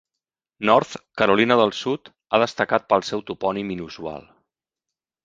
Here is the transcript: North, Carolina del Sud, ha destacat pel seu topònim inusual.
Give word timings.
North, 0.67 0.93
Carolina 1.21 1.57
del 1.59 1.73
Sud, 1.79 2.09
ha 2.29 2.39
destacat 2.45 2.87
pel 2.95 3.05
seu 3.11 3.23
topònim 3.29 3.71
inusual. 3.77 4.27